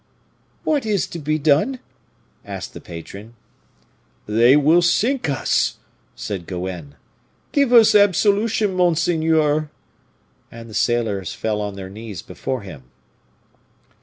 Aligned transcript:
"What 0.63 0.83
is 0.83 1.05
to 1.05 1.19
be 1.19 1.37
done?" 1.37 1.79
asked 2.43 2.73
the 2.73 2.81
patron. 2.81 3.35
"They 4.25 4.55
will 4.55 4.81
sink 4.81 5.29
us!" 5.29 5.77
said 6.15 6.47
Goenne, 6.47 6.95
"give 7.51 7.71
us 7.71 7.93
absolution, 7.93 8.73
monseigneur!" 8.73 9.69
And 10.51 10.67
the 10.67 10.73
sailors 10.73 11.33
fell 11.33 11.61
on 11.61 11.75
their 11.75 11.91
knees 11.91 12.23
before 12.23 12.61
him. 12.61 12.85